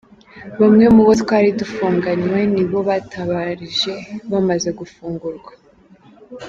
Bamwe 0.61 0.85
mubo 0.95 1.11
twari 1.21 1.49
dufunganywe 1.59 2.39
nibo 2.53 2.77
bantabarije 2.87 3.93
bamaze 4.31 4.69
gufungurwa 4.79 5.51